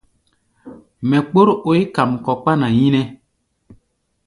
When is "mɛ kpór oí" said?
1.09-1.81